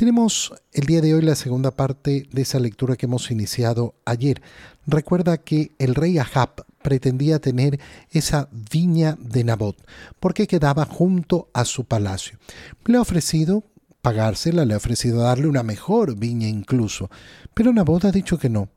Tenemos 0.00 0.54
el 0.72 0.86
día 0.86 1.02
de 1.02 1.12
hoy 1.12 1.20
la 1.20 1.34
segunda 1.34 1.72
parte 1.72 2.26
de 2.32 2.40
esa 2.40 2.58
lectura 2.58 2.96
que 2.96 3.04
hemos 3.04 3.30
iniciado 3.30 3.96
ayer. 4.06 4.40
Recuerda 4.86 5.36
que 5.36 5.72
el 5.78 5.94
rey 5.94 6.16
Ahab 6.16 6.64
pretendía 6.80 7.38
tener 7.38 7.78
esa 8.10 8.48
viña 8.50 9.18
de 9.20 9.44
Nabot, 9.44 9.76
porque 10.18 10.46
quedaba 10.46 10.86
junto 10.86 11.50
a 11.52 11.66
su 11.66 11.84
palacio. 11.84 12.38
Le 12.86 12.96
ha 12.96 13.02
ofrecido 13.02 13.62
pagársela, 14.00 14.64
le 14.64 14.72
ha 14.72 14.78
ofrecido 14.78 15.20
darle 15.20 15.48
una 15.48 15.62
mejor 15.62 16.16
viña 16.16 16.48
incluso, 16.48 17.10
pero 17.52 17.70
Nabot 17.70 18.02
ha 18.06 18.10
dicho 18.10 18.38
que 18.38 18.48
no. 18.48 18.70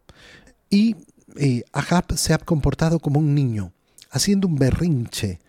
Y 0.69 0.97
eh, 1.37 1.63
Ahab 1.71 2.17
se 2.17 2.33
ha 2.33 2.37
comportado 2.37 2.99
como 2.99 3.21
un 3.21 3.33
niño, 3.33 3.71
haciendo 4.11 4.49
un 4.49 4.55
berrinche. 4.55 5.39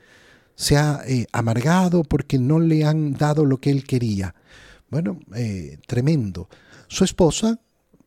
Se 0.55 0.77
ha 0.77 1.01
eh, 1.05 1.27
amargado 1.33 2.05
porque 2.05 2.39
no 2.39 2.61
le 2.61 2.85
han 2.85 3.15
dado 3.15 3.45
lo 3.45 3.59
que 3.59 3.73
él 3.73 3.83
quería. 3.83 4.37
Bueno, 4.95 5.19
eh, 5.35 5.79
tremendo. 5.89 6.49
Su 6.87 7.03
esposa, 7.03 7.59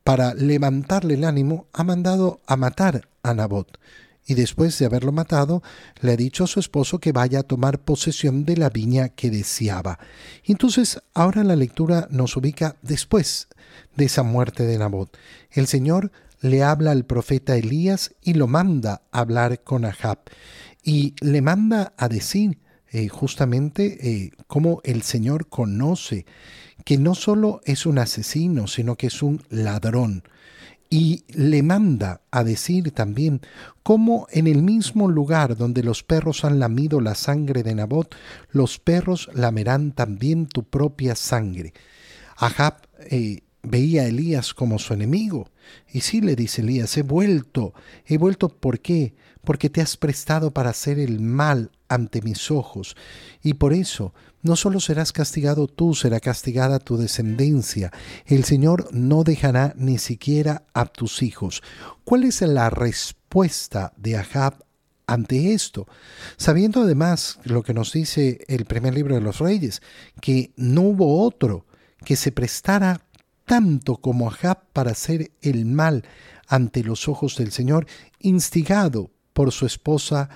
para 0.06 0.34
levantarle 0.34 1.16
el 1.16 1.26
ánimo, 1.26 1.68
ha 1.74 1.84
mandado 1.84 2.40
a 2.48 2.56
matar 2.56 3.10
a 3.24 3.34
Nabot. 3.34 3.78
Y 4.26 4.36
después 4.36 4.80
de 4.80 4.86
haberlo 4.86 5.12
matado, 5.12 5.62
le 6.00 6.14
ha 6.14 6.16
dicho 6.16 6.46
a 6.46 6.48
su 6.48 6.62
esposo 6.62 7.00
que 7.00 7.12
vaya 7.12 7.40
a 7.40 7.44
tomar 7.44 7.80
posesión 7.80 8.46
de 8.46 8.56
la 8.56 8.70
viña 8.70 9.10
que 9.10 9.30
deseaba. 9.30 10.00
Entonces, 10.46 11.02
ahora 11.14 11.44
la 11.44 11.58
lectura 11.58 12.08
nos 12.10 12.38
ubica 12.38 12.78
después 12.82 13.50
de 13.98 14.06
esa 14.06 14.24
muerte 14.24 14.66
de 14.66 14.78
Nabot. 14.78 15.10
El 15.52 15.68
Señor 15.68 16.14
le 16.40 16.64
habla 16.64 16.92
al 16.92 17.04
profeta 17.04 17.58
Elías 17.58 18.16
y 18.22 18.36
lo 18.36 18.48
manda 18.48 19.02
a 19.12 19.20
hablar 19.20 19.62
con 19.62 19.84
Ahab. 19.84 20.20
Y 20.86 21.16
le 21.20 21.42
manda 21.42 21.92
a 21.98 22.08
decir 22.08 22.60
eh, 22.90 23.10
justamente 23.10 23.98
eh, 24.10 24.32
cómo 24.48 24.80
el 24.86 25.02
Señor 25.02 25.50
conoce 25.50 26.26
que 26.88 26.98
no 26.98 27.16
solo 27.16 27.60
es 27.66 27.86
un 27.86 28.00
asesino, 28.00 28.66
sino 28.66 28.96
que 28.96 29.08
es 29.08 29.22
un 29.22 29.44
ladrón. 29.50 30.24
Y 30.90 31.26
le 31.28 31.62
manda 31.62 32.22
a 32.32 32.46
decir 32.46 32.92
también 32.92 33.42
cómo 33.84 34.26
en 34.32 34.48
el 34.48 34.64
mismo 34.64 35.10
lugar 35.10 35.58
donde 35.58 35.84
los 35.84 36.04
perros 36.04 36.46
han 36.46 36.60
lamido 36.60 37.02
la 37.02 37.14
sangre 37.14 37.62
de 37.62 37.76
Nabot, 37.76 38.16
los 38.52 38.80
perros 38.80 39.30
lamerán 39.34 39.92
también 39.92 40.48
tu 40.48 40.64
propia 40.64 41.16
sangre. 41.16 41.74
Ahab 42.38 42.76
eh, 43.00 43.42
veía 43.64 44.04
a 44.04 44.08
Elías 44.08 44.54
como 44.54 44.80
su 44.80 44.94
enemigo. 44.94 45.50
Y 45.92 46.02
sí 46.02 46.22
le 46.22 46.36
dice 46.36 46.62
Elías, 46.62 46.96
he 46.98 47.04
vuelto. 47.04 47.74
He 48.06 48.18
vuelto 48.18 48.50
¿por 48.50 48.80
qué? 48.80 49.16
Porque 49.44 49.70
te 49.70 49.82
has 49.82 49.98
prestado 49.98 50.52
para 50.52 50.72
hacer 50.72 51.00
el 51.00 51.20
mal 51.20 51.72
ante 51.90 52.22
mis 52.22 52.52
ojos. 52.52 52.96
Y 53.42 53.56
por 53.56 53.74
eso 53.74 54.14
no 54.42 54.56
solo 54.56 54.80
serás 54.80 55.12
castigado 55.12 55.68
tú, 55.68 55.94
será 55.94 56.20
castigada 56.20 56.80
tu 56.80 56.98
descendencia. 56.98 57.92
El 58.26 58.44
Señor 58.44 58.90
no 58.92 59.24
dejará 59.24 59.74
ni 59.78 59.98
siquiera 59.98 60.64
a 60.74 60.86
tus 60.86 61.22
hijos. 61.24 61.62
¿Cuál 62.04 62.24
es 62.24 62.42
la 62.42 62.70
respuesta 62.70 63.94
de 63.98 64.18
Ahab 64.18 64.64
ante 65.06 65.54
esto? 65.54 65.88
Sabiendo 66.38 66.84
además 66.84 67.40
lo 67.44 67.64
que 67.64 67.74
nos 67.74 67.94
dice 67.94 68.46
el 68.48 68.66
primer 68.66 68.94
libro 68.94 69.16
de 69.16 69.22
los 69.22 69.40
reyes, 69.40 69.82
que 70.22 70.52
no 70.56 70.82
hubo 70.82 71.24
otro 71.24 71.66
que 72.06 72.16
se 72.16 72.32
prestara 72.32 73.02
tanto 73.48 73.96
como 73.96 74.30
Ahab 74.30 74.68
para 74.74 74.92
hacer 74.92 75.32
el 75.42 75.66
mal 75.66 76.04
ante 76.48 76.84
los 76.84 77.08
ojos 77.08 77.38
del 77.38 77.52
Señor, 77.52 77.88
instigado 78.20 79.10
por 79.34 79.54
su 79.54 79.66
esposa 79.66 80.30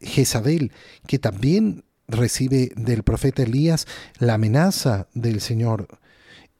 Jezabel, 0.00 0.72
que 1.06 1.18
también 1.18 1.84
recibe 2.08 2.72
del 2.74 3.02
profeta 3.02 3.42
Elías 3.42 3.86
la 4.18 4.34
amenaza 4.34 5.08
del 5.12 5.42
Señor. 5.42 6.00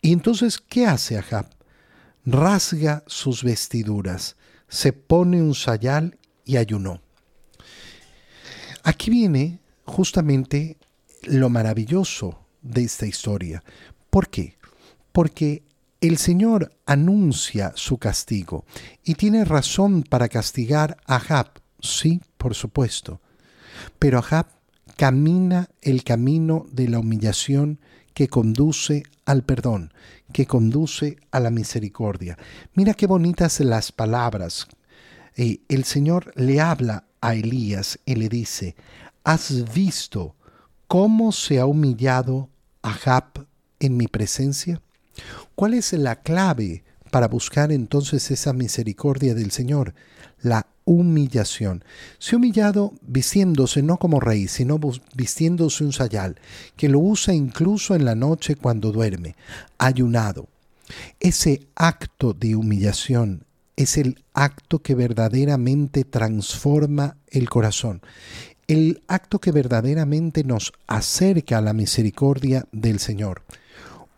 Y 0.02 0.12
entonces, 0.12 0.58
¿qué 0.58 0.86
hace 0.86 1.16
Ahab? 1.16 1.48
Rasga 2.26 3.02
sus 3.06 3.42
vestiduras, 3.42 4.36
se 4.68 4.92
pone 4.92 5.42
un 5.42 5.54
sayal 5.54 6.18
y 6.44 6.58
ayunó. 6.58 7.00
Aquí 8.82 9.10
viene 9.10 9.60
justamente 9.84 10.76
lo 11.22 11.48
maravilloso 11.48 12.46
de 12.60 12.84
esta 12.84 13.06
historia. 13.06 13.64
¿Por 14.10 14.28
qué? 14.28 14.58
Porque 15.12 15.62
el 16.06 16.18
Señor 16.18 16.76
anuncia 16.84 17.72
su 17.76 17.96
castigo 17.96 18.66
y 19.04 19.14
tiene 19.14 19.44
razón 19.44 20.02
para 20.02 20.28
castigar 20.28 20.98
a 21.06 21.16
Ahab, 21.16 21.52
sí, 21.80 22.20
por 22.36 22.54
supuesto. 22.54 23.22
Pero 23.98 24.18
Ahab 24.18 24.48
camina 24.96 25.70
el 25.80 26.04
camino 26.04 26.66
de 26.70 26.88
la 26.88 26.98
humillación 26.98 27.80
que 28.12 28.28
conduce 28.28 29.04
al 29.24 29.44
perdón, 29.44 29.94
que 30.30 30.46
conduce 30.46 31.16
a 31.30 31.40
la 31.40 31.50
misericordia. 31.50 32.36
Mira 32.74 32.92
qué 32.92 33.06
bonitas 33.06 33.60
las 33.60 33.90
palabras. 33.90 34.68
Eh, 35.36 35.60
el 35.68 35.84
Señor 35.84 36.32
le 36.36 36.60
habla 36.60 37.06
a 37.22 37.34
Elías 37.34 37.98
y 38.04 38.16
le 38.16 38.28
dice, 38.28 38.76
¿has 39.24 39.72
visto 39.72 40.36
cómo 40.86 41.32
se 41.32 41.58
ha 41.60 41.64
humillado 41.64 42.50
Ahab 42.82 43.46
en 43.80 43.96
mi 43.96 44.06
presencia? 44.06 44.82
¿Cuál 45.54 45.74
es 45.74 45.92
la 45.92 46.16
clave 46.16 46.84
para 47.10 47.28
buscar 47.28 47.72
entonces 47.72 48.30
esa 48.30 48.52
misericordia 48.52 49.34
del 49.34 49.50
Señor? 49.50 49.94
La 50.40 50.66
humillación. 50.84 51.84
Se 52.18 52.34
ha 52.34 52.38
humillado 52.38 52.92
vistiéndose 53.02 53.82
no 53.82 53.98
como 53.98 54.20
rey, 54.20 54.48
sino 54.48 54.78
vistiéndose 55.14 55.84
un 55.84 55.92
sayal, 55.92 56.36
que 56.76 56.88
lo 56.88 56.98
usa 56.98 57.34
incluso 57.34 57.94
en 57.94 58.04
la 58.04 58.14
noche 58.14 58.56
cuando 58.56 58.92
duerme, 58.92 59.36
ayunado. 59.78 60.48
Ese 61.20 61.66
acto 61.74 62.34
de 62.34 62.56
humillación 62.56 63.44
es 63.76 63.96
el 63.96 64.22
acto 64.34 64.80
que 64.80 64.94
verdaderamente 64.94 66.04
transforma 66.04 67.16
el 67.28 67.48
corazón, 67.48 68.02
el 68.68 69.02
acto 69.08 69.40
que 69.40 69.52
verdaderamente 69.52 70.44
nos 70.44 70.72
acerca 70.86 71.58
a 71.58 71.62
la 71.62 71.72
misericordia 71.72 72.66
del 72.72 72.98
Señor. 72.98 73.42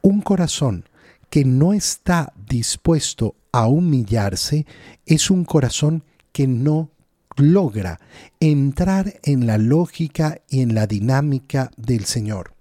Un 0.07 0.21
corazón 0.21 0.85
que 1.31 1.45
no 1.45 1.73
está 1.73 2.33
dispuesto 2.49 3.35
a 3.51 3.67
humillarse 3.67 4.65
es 5.05 5.33
un 5.33 5.45
corazón 5.45 6.05
que 6.31 6.47
no 6.47 6.93
logra 7.35 7.99
entrar 8.39 9.19
en 9.25 9.49
la 9.49 9.59
lógica 9.59 10.43
y 10.49 10.61
en 10.61 10.77
la 10.77 10.87
dinámica 10.87 11.73
del 11.77 12.05
Señor. 12.05 12.55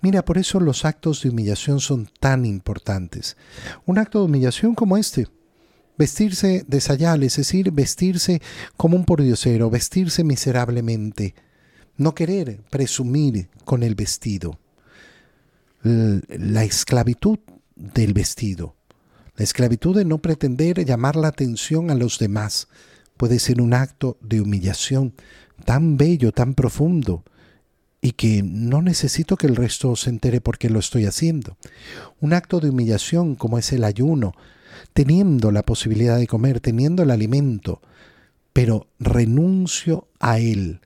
Mira, 0.00 0.24
por 0.24 0.38
eso 0.38 0.58
los 0.58 0.84
actos 0.84 1.22
de 1.22 1.28
humillación 1.28 1.78
son 1.78 2.10
tan 2.18 2.44
importantes. 2.44 3.36
Un 3.84 3.98
acto 3.98 4.18
de 4.18 4.24
humillación 4.24 4.74
como 4.74 4.96
este, 4.96 5.28
vestirse 5.96 6.64
de 6.66 6.80
sayal, 6.80 7.22
es 7.22 7.36
decir, 7.36 7.70
vestirse 7.70 8.42
como 8.76 8.96
un 8.96 9.04
pordiosero, 9.04 9.70
vestirse 9.70 10.24
miserablemente, 10.24 11.36
no 11.96 12.16
querer 12.16 12.60
presumir 12.70 13.50
con 13.64 13.84
el 13.84 13.94
vestido. 13.94 14.58
La 15.82 16.64
esclavitud 16.64 17.38
del 17.74 18.12
vestido. 18.12 18.74
La 19.36 19.44
esclavitud 19.44 19.94
de 19.96 20.04
no 20.04 20.18
pretender 20.18 20.84
llamar 20.84 21.16
la 21.16 21.28
atención 21.28 21.90
a 21.90 21.94
los 21.94 22.18
demás 22.18 22.68
puede 23.16 23.38
ser 23.38 23.60
un 23.60 23.74
acto 23.74 24.16
de 24.20 24.40
humillación 24.40 25.14
tan 25.64 25.96
bello, 25.96 26.32
tan 26.32 26.54
profundo, 26.54 27.24
y 28.00 28.12
que 28.12 28.42
no 28.42 28.82
necesito 28.82 29.36
que 29.36 29.46
el 29.46 29.56
resto 29.56 29.96
se 29.96 30.10
entere 30.10 30.40
por 30.40 30.58
qué 30.58 30.70
lo 30.70 30.78
estoy 30.78 31.06
haciendo. 31.06 31.56
Un 32.20 32.32
acto 32.32 32.60
de 32.60 32.70
humillación 32.70 33.34
como 33.34 33.58
es 33.58 33.72
el 33.72 33.84
ayuno, 33.84 34.32
teniendo 34.92 35.50
la 35.50 35.62
posibilidad 35.62 36.18
de 36.18 36.26
comer, 36.26 36.60
teniendo 36.60 37.02
el 37.02 37.10
alimento, 37.10 37.80
pero 38.52 38.86
renuncio 38.98 40.08
a 40.20 40.38
él, 40.38 40.80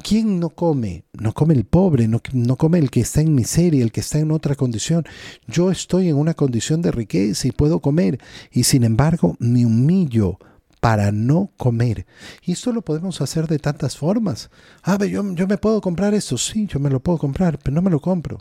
¿Quién 0.00 0.40
no 0.40 0.50
come? 0.50 1.04
No 1.12 1.32
come 1.32 1.54
el 1.54 1.64
pobre, 1.64 2.08
no, 2.08 2.20
no, 2.32 2.56
come 2.56 2.78
el 2.78 2.90
que 2.90 3.00
está 3.00 3.20
en 3.20 3.34
miseria, 3.34 3.82
el 3.82 3.92
que 3.92 4.00
está 4.00 4.18
en 4.18 4.30
otra 4.30 4.54
condición. 4.54 5.04
Yo 5.46 5.70
estoy 5.70 6.08
en 6.08 6.16
una 6.16 6.34
condición 6.34 6.80
de 6.82 6.90
riqueza 6.90 7.48
y 7.48 7.52
puedo 7.52 7.80
comer, 7.80 8.18
y 8.50 8.64
sin 8.64 8.84
embargo 8.84 9.36
me 9.38 9.66
humillo 9.66 10.38
para 10.80 11.12
no 11.12 11.50
comer. 11.58 12.06
Y 12.44 12.52
esto 12.52 12.72
lo 12.72 12.82
podemos 12.82 13.20
hacer 13.20 13.46
de 13.46 13.58
tantas 13.58 13.96
formas. 13.96 14.50
Ah, 14.82 14.98
yo, 15.04 15.34
yo 15.34 15.46
me 15.46 15.58
puedo 15.58 15.80
comprar 15.80 16.14
esto, 16.14 16.38
sí, 16.38 16.66
yo 16.66 16.80
me 16.80 16.90
lo 16.90 17.00
puedo 17.00 17.18
comprar, 17.18 17.58
pero 17.58 17.74
no 17.74 17.82
me 17.82 17.90
lo 17.90 18.00
compro, 18.00 18.38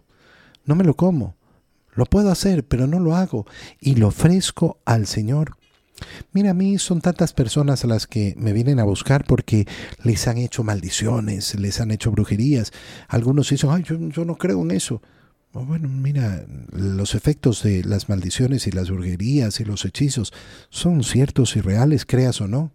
no 0.65 0.75
me 0.75 0.83
lo 0.83 0.95
como. 0.95 1.35
Lo 1.93 2.05
puedo 2.05 2.31
hacer, 2.31 2.65
pero 2.65 2.87
no 2.87 2.99
lo 2.99 3.15
hago. 3.15 3.45
Y 3.79 3.95
lo 3.95 4.07
ofrezco 4.07 4.79
al 4.85 5.07
Señor 5.07 5.57
Mira, 6.33 6.51
a 6.51 6.53
mí 6.53 6.77
son 6.77 7.01
tantas 7.01 7.33
personas 7.33 7.83
las 7.83 8.07
que 8.07 8.33
me 8.37 8.53
vienen 8.53 8.79
a 8.79 8.83
buscar 8.83 9.25
porque 9.25 9.67
les 10.03 10.27
han 10.27 10.37
hecho 10.37 10.63
maldiciones, 10.63 11.59
les 11.59 11.81
han 11.81 11.91
hecho 11.91 12.11
brujerías. 12.11 12.71
Algunos 13.07 13.49
dicen, 13.49 13.69
ay, 13.71 13.83
yo, 13.83 13.97
yo 14.09 14.25
no 14.25 14.37
creo 14.37 14.61
en 14.61 14.71
eso. 14.71 15.01
Bueno, 15.53 15.89
mira, 15.89 16.45
los 16.71 17.13
efectos 17.13 17.61
de 17.63 17.83
las 17.83 18.07
maldiciones 18.07 18.67
y 18.67 18.71
las 18.71 18.89
brujerías 18.89 19.59
y 19.59 19.65
los 19.65 19.83
hechizos 19.83 20.31
son 20.69 21.03
ciertos 21.03 21.57
y 21.57 21.61
reales, 21.61 22.05
creas 22.05 22.39
o 22.39 22.47
no. 22.47 22.71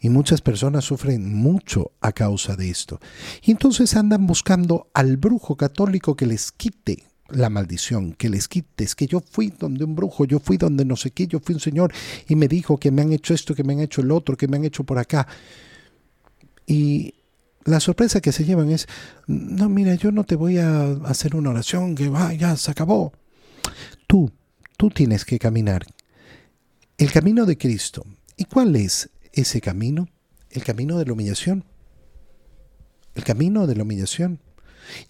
Y 0.00 0.08
muchas 0.08 0.40
personas 0.40 0.84
sufren 0.84 1.32
mucho 1.32 1.92
a 2.00 2.12
causa 2.12 2.56
de 2.56 2.70
esto. 2.70 2.98
Y 3.42 3.50
entonces 3.50 3.94
andan 3.94 4.26
buscando 4.26 4.90
al 4.94 5.16
brujo 5.16 5.56
católico 5.56 6.16
que 6.16 6.26
les 6.26 6.50
quite 6.50 7.11
la 7.32 7.50
maldición, 7.50 8.12
que 8.12 8.28
les 8.28 8.48
quites, 8.48 8.94
que 8.94 9.06
yo 9.06 9.20
fui 9.20 9.52
donde 9.58 9.84
un 9.84 9.94
brujo, 9.94 10.24
yo 10.24 10.38
fui 10.38 10.56
donde 10.56 10.84
no 10.84 10.96
sé 10.96 11.10
qué, 11.10 11.26
yo 11.26 11.40
fui 11.40 11.54
un 11.54 11.60
señor 11.60 11.92
y 12.28 12.36
me 12.36 12.48
dijo 12.48 12.78
que 12.78 12.90
me 12.90 13.02
han 13.02 13.12
hecho 13.12 13.34
esto, 13.34 13.54
que 13.54 13.64
me 13.64 13.72
han 13.72 13.80
hecho 13.80 14.00
el 14.00 14.10
otro, 14.10 14.36
que 14.36 14.48
me 14.48 14.56
han 14.56 14.64
hecho 14.64 14.84
por 14.84 14.98
acá. 14.98 15.26
Y 16.66 17.14
la 17.64 17.80
sorpresa 17.80 18.20
que 18.20 18.32
se 18.32 18.44
llevan 18.44 18.70
es, 18.70 18.86
no, 19.26 19.68
mira, 19.68 19.94
yo 19.94 20.12
no 20.12 20.24
te 20.24 20.36
voy 20.36 20.58
a 20.58 20.92
hacer 21.04 21.36
una 21.36 21.50
oración 21.50 21.94
que 21.94 22.08
va, 22.08 22.32
ya 22.34 22.56
se 22.56 22.70
acabó. 22.70 23.12
Tú, 24.06 24.30
tú 24.76 24.90
tienes 24.90 25.24
que 25.24 25.38
caminar 25.38 25.86
el 26.98 27.10
camino 27.10 27.46
de 27.46 27.58
Cristo. 27.58 28.04
¿Y 28.36 28.44
cuál 28.44 28.76
es 28.76 29.10
ese 29.32 29.60
camino? 29.60 30.08
El 30.50 30.64
camino 30.64 30.98
de 30.98 31.06
la 31.06 31.12
humillación. 31.12 31.64
El 33.14 33.24
camino 33.24 33.66
de 33.66 33.76
la 33.76 33.82
humillación. 33.82 34.40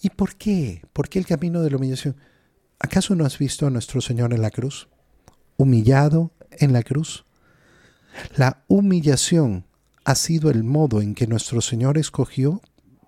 ¿Y 0.00 0.10
por 0.10 0.36
qué? 0.36 0.82
¿Por 0.92 1.08
qué 1.08 1.18
el 1.18 1.26
camino 1.26 1.62
de 1.62 1.70
la 1.70 1.76
humillación? 1.76 2.16
¿Acaso 2.78 3.14
no 3.14 3.24
has 3.24 3.38
visto 3.38 3.66
a 3.66 3.70
nuestro 3.70 4.00
Señor 4.00 4.34
en 4.34 4.42
la 4.42 4.50
cruz? 4.50 4.88
Humillado 5.56 6.32
en 6.50 6.72
la 6.72 6.82
cruz. 6.82 7.24
La 8.36 8.64
humillación 8.68 9.64
ha 10.04 10.14
sido 10.14 10.50
el 10.50 10.64
modo 10.64 11.00
en 11.00 11.14
que 11.14 11.26
nuestro 11.26 11.60
Señor 11.60 11.98
escogió 11.98 12.60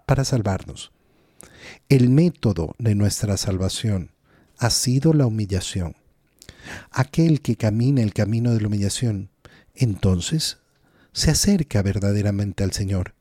para 0.06 0.24
salvarnos. 0.24 0.92
El 1.88 2.10
método 2.10 2.74
de 2.78 2.94
nuestra 2.94 3.36
salvación 3.36 4.12
ha 4.58 4.70
sido 4.70 5.12
la 5.12 5.26
humillación. 5.26 5.96
Aquel 6.90 7.40
que 7.40 7.56
camina 7.56 8.02
el 8.02 8.14
camino 8.14 8.54
de 8.54 8.60
la 8.60 8.68
humillación, 8.68 9.30
entonces 9.74 10.58
se 11.12 11.30
acerca 11.30 11.82
verdaderamente 11.82 12.64
al 12.64 12.72
Señor. 12.72 13.14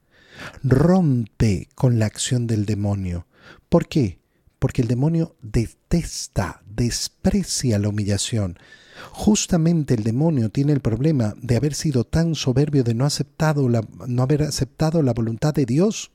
Rompe 0.63 1.69
con 1.75 2.00
la 2.00 2.06
acción 2.06 2.48
del 2.48 2.66
demonio. 2.66 3.28
¿Por 3.74 3.88
qué? 3.88 4.20
Porque 4.60 4.84
el 4.84 4.88
demonio 4.88 5.36
detesta, 5.42 6.62
desprecia 6.64 7.80
la 7.80 7.90
humillación. 7.90 8.60
Justamente 9.10 9.96
el 9.96 10.04
demonio 10.04 10.52
tiene 10.52 10.74
el 10.74 10.80
problema 10.80 11.34
de 11.42 11.58
haber 11.58 11.74
sido 11.74 12.04
tan 12.04 12.36
soberbio 12.36 12.84
de 12.84 12.94
no, 12.94 13.06
haber 13.06 14.44
aceptado 14.44 15.02
la 15.02 15.14
voluntad 15.14 15.56
de 15.56 15.66
Dios 15.66 16.12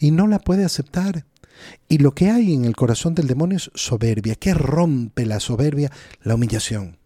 y 0.00 0.10
no 0.10 0.26
la 0.26 0.40
puede 0.40 0.64
aceptar. 0.64 1.26
Y 1.88 1.98
lo 1.98 2.12
que 2.12 2.28
hay 2.28 2.52
en 2.52 2.64
el 2.64 2.74
corazón 2.74 3.14
del 3.14 3.28
demonio 3.28 3.58
es 3.58 3.70
soberbia. 3.76 4.34
¿Qué 4.34 4.52
rompe 4.52 5.26
la 5.26 5.38
soberbia? 5.38 5.92
La 6.24 6.34
humillación. 6.34 6.98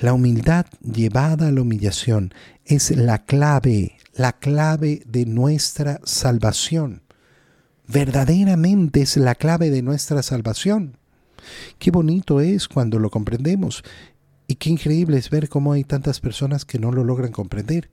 La 0.00 0.12
humildad 0.12 0.66
llevada 0.82 1.48
a 1.48 1.50
la 1.50 1.62
humillación 1.62 2.34
es 2.66 2.90
la 2.90 3.24
clave, 3.24 3.96
la 4.12 4.34
clave 4.34 5.00
de 5.06 5.24
nuestra 5.24 6.02
salvación. 6.04 7.00
Verdaderamente 7.92 9.02
es 9.02 9.16
la 9.16 9.34
clave 9.34 9.70
de 9.70 9.82
nuestra 9.82 10.22
salvación. 10.22 10.96
Qué 11.80 11.90
bonito 11.90 12.40
es 12.40 12.68
cuando 12.68 13.00
lo 13.00 13.10
comprendemos 13.10 13.82
y 14.46 14.56
qué 14.56 14.70
increíble 14.70 15.16
es 15.16 15.28
ver 15.28 15.48
cómo 15.48 15.72
hay 15.72 15.82
tantas 15.82 16.20
personas 16.20 16.64
que 16.64 16.78
no 16.78 16.92
lo 16.92 17.02
logran 17.02 17.32
comprender. 17.32 17.90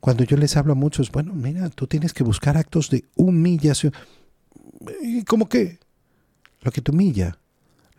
Cuando 0.00 0.24
yo 0.24 0.36
les 0.36 0.56
hablo 0.56 0.72
a 0.72 0.76
muchos, 0.76 1.12
bueno, 1.12 1.34
mira, 1.34 1.68
tú 1.70 1.86
tienes 1.86 2.12
que 2.12 2.24
buscar 2.24 2.56
actos 2.56 2.90
de 2.90 3.04
humillación. 3.14 3.92
¿Y 5.02 5.22
cómo 5.22 5.48
qué? 5.48 5.78
Lo 6.62 6.72
que 6.72 6.80
te 6.80 6.90
humilla, 6.90 7.38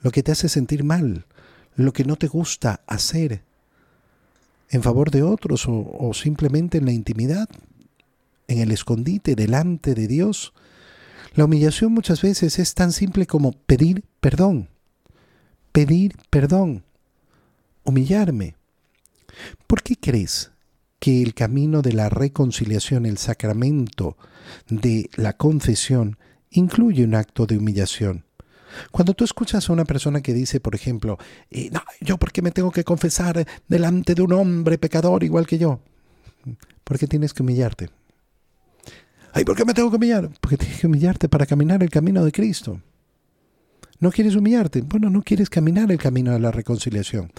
lo 0.02 0.12
que 0.12 0.24
te 0.24 0.34
hace 0.34 0.50
sentir 0.50 0.84
mal, 0.84 1.26
lo 1.76 1.94
que 1.94 2.04
no 2.04 2.18
te 2.18 2.28
gusta 2.28 2.82
hacer 2.86 3.44
en 4.70 4.84
favor 4.84 5.10
de 5.10 5.24
otros 5.24 5.68
o, 5.68 5.90
o 6.00 6.14
simplemente 6.14 6.80
en 6.80 6.86
la 6.86 6.92
intimidad, 6.92 7.48
en 8.50 8.60
el 8.60 8.72
escondite, 8.72 9.36
delante 9.36 9.96
de 9.96 10.08
Dios. 10.08 10.54
La 11.34 11.46
humillación 11.46 11.94
muchas 11.94 12.22
veces 12.22 12.60
es 12.60 12.74
tan 12.74 12.92
simple 12.92 13.26
como 13.26 13.54
pedir 13.54 14.04
perdón. 14.20 14.70
Pedir 15.72 16.18
perdón. 16.30 16.84
Humillarme. 17.84 18.56
¿Por 19.68 19.82
qué 19.82 19.96
crees 19.96 20.52
que 21.02 21.24
el 21.24 21.34
camino 21.34 21.82
de 21.82 21.94
la 21.94 22.10
reconciliación, 22.10 23.08
el 23.08 23.18
sacramento 23.18 24.18
de 24.70 25.10
la 25.16 25.34
confesión, 25.34 26.18
incluye 26.52 27.04
un 27.04 27.16
acto 27.16 27.48
de 27.48 27.58
humillación. 27.58 28.26
Cuando 28.92 29.16
tú 29.16 29.24
escuchas 29.24 29.68
a 29.68 29.74
una 29.74 29.84
persona 29.84 30.22
que 30.22 30.32
dice, 30.34 30.60
por 30.60 30.76
ejemplo, 30.76 31.18
no, 31.72 31.82
yo 32.02 32.18
por 32.18 32.32
qué 32.32 32.44
me 32.44 32.52
tengo 32.52 32.72
que 32.72 32.84
confesar 32.84 33.48
delante 33.68 34.14
de 34.14 34.22
un 34.22 34.32
hombre 34.34 34.78
pecador 34.78 35.24
igual 35.24 35.48
que 35.48 35.58
yo, 35.58 35.80
¿por 36.84 37.00
qué 37.00 37.08
tienes 37.08 37.34
que 37.34 37.42
humillarte? 37.42 37.90
Ay, 39.34 39.46
¿por 39.46 39.56
qué 39.56 39.66
me 39.66 39.74
tengo 39.74 39.90
que 39.90 39.96
humillar? 39.96 40.30
Porque 40.42 40.58
tienes 40.58 40.80
que 40.80 40.88
humillarte 40.88 41.30
para 41.30 41.46
caminar 41.46 41.82
el 41.84 41.90
camino 41.90 42.24
de 42.26 42.32
Cristo. 42.32 42.82
¿No 44.00 44.12
quieres 44.12 44.36
humillarte? 44.36 44.82
Bueno, 44.82 45.10
no 45.10 45.22
quieres 45.22 45.50
caminar 45.50 45.92
el 45.92 46.00
camino 46.00 46.32
de 46.32 46.40
la 46.40 46.52
reconciliación, 46.52 47.32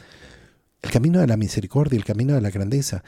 el 0.81 0.91
camino 0.91 1.21
de 1.21 1.27
la 1.27 1.37
misericordia, 1.37 1.97
el 1.97 2.05
camino 2.05 2.35
de 2.35 2.41
la 2.41 2.51
grandeza. 2.51 3.03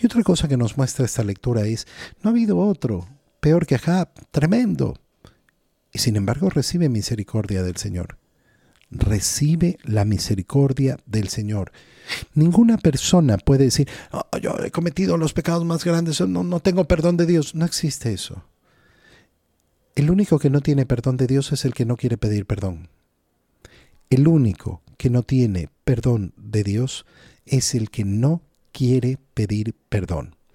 Y 0.00 0.06
otra 0.06 0.22
cosa 0.22 0.48
que 0.48 0.56
nos 0.56 0.76
muestra 0.76 1.04
esta 1.04 1.24
lectura 1.24 1.66
es, 1.66 1.86
no 2.22 2.30
ha 2.30 2.32
habido 2.32 2.58
otro 2.58 3.08
peor 3.40 3.66
que 3.66 3.74
Ahab, 3.74 4.10
tremendo 4.30 4.94
y 5.92 5.98
sin 5.98 6.16
embargo 6.16 6.50
recibe 6.50 6.88
misericordia 6.88 7.62
del 7.62 7.76
Señor. 7.76 8.19
Recibe 8.90 9.78
la 9.84 10.04
misericordia 10.04 10.98
del 11.06 11.28
Señor. 11.28 11.72
Ninguna 12.34 12.76
persona 12.76 13.38
puede 13.38 13.64
decir, 13.64 13.88
oh, 14.10 14.24
yo 14.38 14.56
he 14.64 14.70
cometido 14.70 15.16
los 15.16 15.32
pecados 15.32 15.64
más 15.64 15.84
grandes, 15.84 16.20
no, 16.20 16.42
no 16.42 16.60
tengo 16.60 16.84
perdón 16.84 17.16
de 17.16 17.26
Dios. 17.26 17.54
No 17.54 17.64
existe 17.64 18.12
eso. 18.12 18.44
El 19.94 20.10
único 20.10 20.38
que 20.38 20.50
no 20.50 20.60
tiene 20.60 20.86
perdón 20.86 21.16
de 21.16 21.26
Dios 21.26 21.52
es 21.52 21.64
el 21.64 21.74
que 21.74 21.84
no 21.84 21.96
quiere 21.96 22.16
pedir 22.16 22.46
perdón. 22.46 22.88
El 24.08 24.26
único 24.26 24.82
que 24.96 25.10
no 25.10 25.22
tiene 25.22 25.68
perdón 25.84 26.32
de 26.36 26.64
Dios 26.64 27.06
es 27.46 27.74
el 27.74 27.90
que 27.90 28.04
no 28.04 28.42
quiere 28.72 29.18
pedir 29.34 29.74
perdón. 29.88 30.36